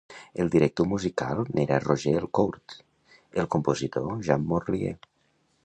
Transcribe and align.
El 0.43 0.47
director 0.53 0.87
musical 0.93 1.41
n'era 1.57 1.77
Roger 1.83 2.13
Elcourt, 2.21 2.77
el 3.43 3.51
compositor, 3.57 4.11
Jean 4.31 4.49
Morlier. 4.55 4.99